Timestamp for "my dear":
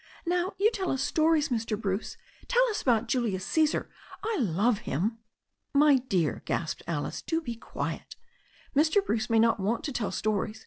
5.75-6.41